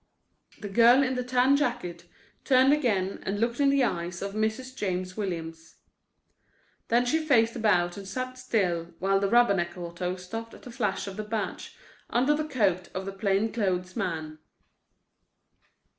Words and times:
The 0.61 0.67
girl 0.67 1.03
in 1.03 1.13
the 1.13 1.23
tan 1.23 1.55
jacket 1.55 2.05
turned 2.43 2.73
again, 2.73 3.19
and 3.21 3.39
looked 3.39 3.59
in 3.59 3.69
the 3.69 3.83
eyes 3.83 4.23
of 4.23 4.33
Mrs. 4.33 4.75
James 4.75 5.15
Williams. 5.15 5.75
Then 6.87 7.05
she 7.05 7.23
faced 7.23 7.55
about 7.55 7.97
and 7.97 8.07
sat 8.07 8.35
still 8.39 8.95
while 8.97 9.19
the 9.19 9.29
Rubberneck 9.29 9.77
auto 9.77 10.15
stopped 10.15 10.55
at 10.55 10.63
the 10.63 10.71
flash 10.71 11.05
of 11.05 11.17
the 11.17 11.23
badge 11.23 11.77
under 12.09 12.33
the 12.33 12.47
coat 12.47 12.89
of 12.95 13.05
the 13.05 13.13
plainclothes 13.13 13.95
man. 13.95 14.39